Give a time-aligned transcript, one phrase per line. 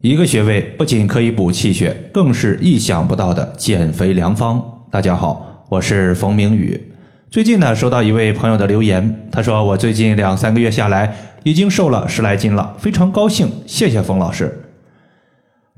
[0.00, 4.86] 一个穴位不仅可以补气血，更是意想不到的减肥良方。
[4.90, 6.94] 大家好，我是冯明宇。
[7.30, 14.70] 最近呢，收到一位朋友的留言，他说我最近两三个月下来已经瘦了十来斤了，非常高兴，谢谢冯老师。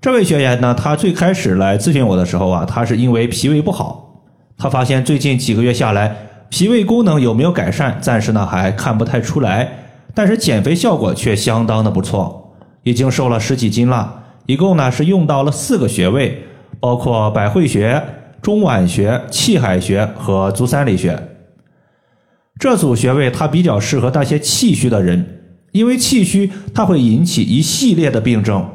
[0.00, 4.22] 这位学员呢，他最开始来咨询我的时候啊，他是因为脾胃不好，
[4.56, 6.14] 他发现最近几个月下来，
[6.48, 9.68] 脾胃功能有没有改善，暂时呢还看不太出来，
[10.14, 12.41] 但是减肥效果却相当的不错，
[12.82, 16.44] 已经瘦了十几斤了，一共呢是用到了四个穴位，
[16.80, 18.02] 包括百会穴、
[18.40, 21.28] 中脘穴、气海穴和足三里穴。
[22.58, 25.42] 这组穴位它比较适合那些气虚的人，
[25.72, 28.68] 因为气虚它会引起一系列的病症。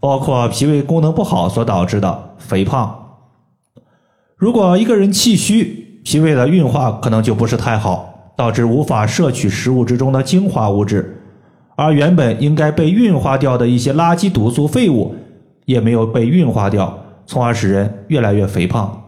[0.00, 3.16] 包括脾胃功能不好所导致的肥胖。
[4.36, 11.17] 如果一个人气虚，脾胃的运化可能就不是太好，导致无法摄取食物之中的精华物质，
[11.78, 15.14] 而原本应该被运化掉的一些垃圾毒素废物
[15.64, 19.00] 也没有被运化掉，从而使人越来越肥胖。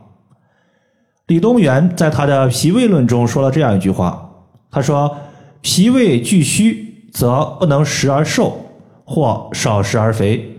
[1.26, 4.30] 李东垣在他的《脾胃论》中说了这样一句话，
[4.70, 5.16] 他说
[5.60, 8.60] ：“脾胃俱虚，则不能食而瘦，
[9.04, 10.56] 或少食而肥。”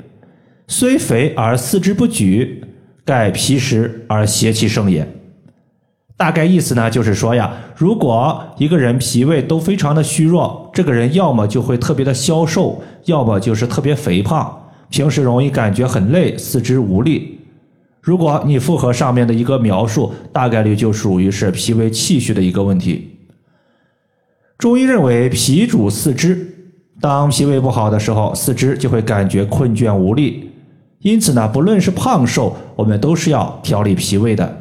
[0.67, 2.65] 虽肥而四肢不举，
[3.05, 5.07] 盖脾实而邪气盛也。
[6.21, 14.55] 大概意思呢，就是说呀，如果一个人脾胃都非常的虚弱，这个人要么就会特别的消瘦，要么就是特别肥胖，
[14.91, 17.39] 平时容易感觉很累，四肢无力。
[18.01, 23.17] 如果你符合上面的一个描述，大概率就属于是脾胃气虚的一个问题。
[24.59, 26.47] 中医认为，脾主四肢，
[27.01, 30.51] 当脾胃不好的时候，四肢就会感觉困倦无力。
[30.99, 34.60] 因此呢，不论是胖瘦，我们都是要调理脾胃的。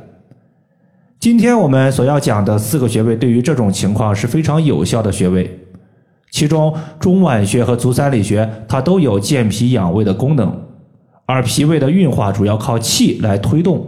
[1.20, 5.60] 今天我们所要讲的四个穴位，对于这种情况是非常有效的穴位。
[6.30, 10.50] 其中中脘穴和足三里穴，它都有健脾养胃的功能。
[11.26, 13.86] 而脾胃的运化主要靠气来推动。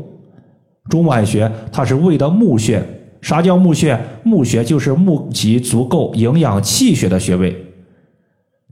[0.91, 2.86] 中脘穴它是胃的募穴，
[3.22, 3.98] 啥叫募穴？
[4.22, 7.56] 募穴就是募集足够营养气血的穴位。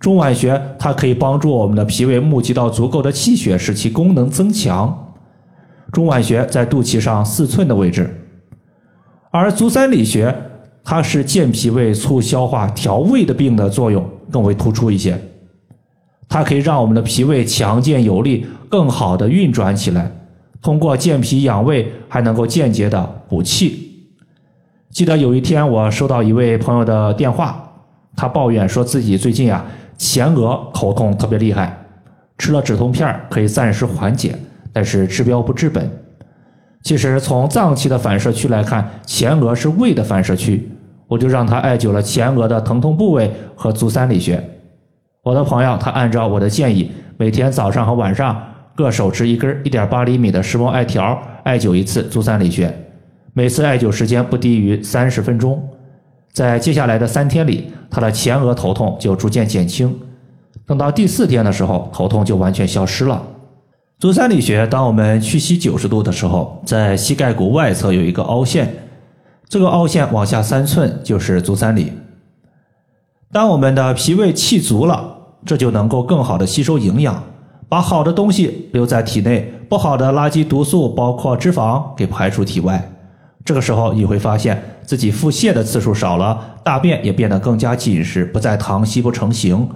[0.01, 5.15] 中脘穴它可以帮助我们的脾胃募集到足够的气血，使其功能增强。
[5.93, 8.20] 中脘穴在肚脐上四寸的位置，
[9.31, 10.35] 而足三里穴
[10.83, 15.19] 它是健脾胃、促消化、调胃的病的作用更为突出一些。
[16.29, 20.11] 它可以让我们的脾胃强健有力，更好的运转起来。
[20.63, 23.89] 通过健脾养胃，还能够间接的补气。
[24.91, 27.73] 记得有一天我收到一位朋友的电话，
[28.17, 29.65] 他抱怨说自己最近啊。
[29.97, 31.79] 前额头痛特别厉害，
[32.39, 34.35] 吃了止痛片可以暂时缓解，
[34.73, 35.91] 但是治标不治本。
[36.83, 40.69] 其实从脏器的反射区来看，前额是胃的反射区，
[41.07, 44.43] 我就让他艾灸了前额的疼痛部位和足三里穴。
[45.23, 48.43] 我的朋友他按照我的建议，每天早上和晚上
[48.75, 52.75] 各手持一根一点八厘米的石墨艾条，艾灸一次足三里穴，
[53.35, 55.63] 每次艾灸时间不低于三十分钟。
[56.33, 59.95] 在接下来的三天里，他的前额头痛就逐渐减轻。
[60.65, 63.23] 等到第四天的时候，头痛就完全消失了。
[64.01, 68.75] 足三里穴，当我们屈膝九十度的时候，在膝盖骨外侧有一个凹陷，
[69.47, 71.93] 这个凹陷往下三寸就是足三里。
[73.31, 77.23] 当我们的脾胃气足了，这就能够更好的吸收营养，
[77.69, 82.91] 把好的东西留在体内，不好的垃圾毒素，包括脂肪，给排出体外。
[83.45, 89.69] 这个时候你会发现自己腹泻的次数少了，大便也变得更加紧实，不再溏稀不成形。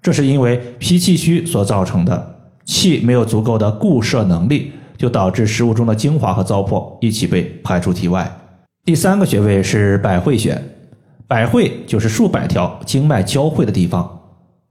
[0.00, 8.30] 这是因为脾气虚所造成的，气没有足够的固摄能力，就导致食物中的精华和糟粕一起被排出体外。
[8.84, 10.62] 第三个穴位是百会穴，
[11.26, 14.20] 百会就是数百条经脉交汇的地方，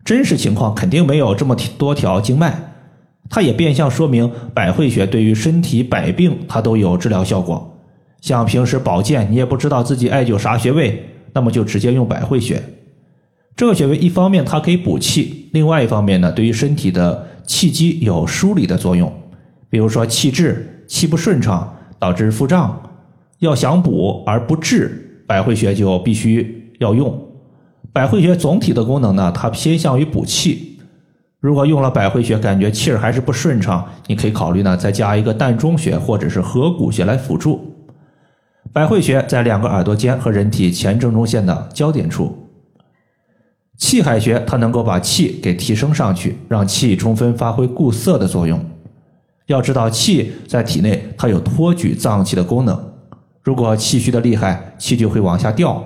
[0.04, 2.54] 真实情况肯定没有这么多条经脉，
[3.30, 7.70] 它也变相说明百会穴对于身体百病它都有治疗效果。
[8.22, 12.62] 像平时保健，你也不知道自己艾灸啥穴位，那么就直接用百会穴。
[13.56, 19.12] 这个穴位一方面它可以补气，另外一方面呢，对于身体的气机有梳理的作用。
[19.70, 22.82] 比如说气滞、气不顺畅导致腹胀，
[23.40, 27.20] 要想补而不滞，百会穴就必须要用。
[27.92, 30.80] 百会穴总体的功能呢，它偏向于补气。
[31.40, 37.74] 如果用了百会穴，感觉气儿还是不顺畅，你可以考虑呢再加一个膻中穴或者是合谷穴来辅助。
[38.72, 42.43] 百会穴在两个耳朵间和人体前正中线的交点处。
[43.84, 48.58] 气海穴它能够把气给提升上去，让气充分发挥固涩的作用。
[49.48, 52.82] 要知道，气在体内它有托举脏器的功能。
[53.42, 55.84] 如果气虚的厉害，气就会往下掉，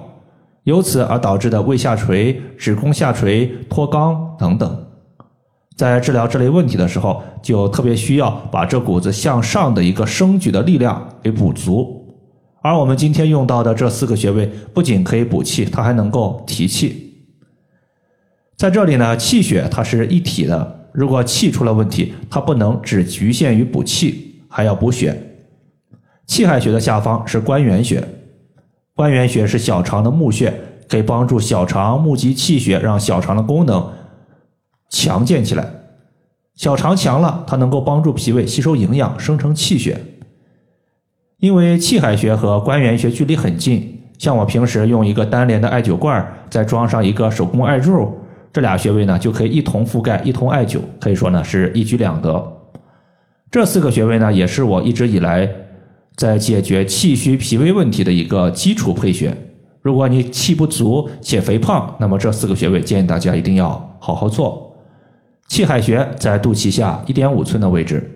[0.65, 4.85] 由此而导致的胃下垂、子宫下垂、脱肛等等。
[5.75, 12.05] 在治疗这类问题的时候，就特别需要把这股子向上的一个升举的力量给补足。
[12.61, 17.06] 而我们今天用到的这四个穴位，不仅可以补气，它还能够提气。
[18.57, 25.15] 在这里呢，气血它是一体的，如果气出了问题，它不能只局限于补气，还要补血。
[26.25, 28.03] 气海穴的下方是关元穴，
[28.95, 30.51] 关元穴是小肠的募穴，
[30.89, 33.91] 可以帮助小肠募集气血，让小肠的功能
[34.89, 35.63] 强健起来。
[36.55, 40.03] 小肠强了，它能够帮助脾胃吸收营养，生成气血。
[41.37, 48.17] 因为气海穴和关元穴距离很近，像我平时用一个单联的艾灸罐，再装上一个手工艾柱。
[48.57, 52.43] 这俩穴位呢，就可以一同覆盖，一同艾灸，可以说呢是一举两得。
[53.51, 55.47] 这四个穴位呢，也是我一直以来
[56.15, 59.31] 在解决气虚脾胃问题的一个基础配穴。
[59.83, 64.75] 如果你气不足且肥胖，那么这四个穴位建议大家一定要好好做。
[65.47, 68.09] 气海穴在肚脐下一点五寸的位置。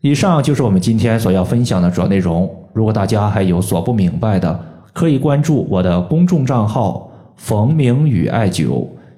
[0.00, 2.52] 以上就是我们今天所要分享的主要内容。
[2.72, 4.60] 如果大家还有所不明白的，
[4.92, 7.08] 可以关注我的公众账号
[7.38, 8.88] “冯明宇艾灸”。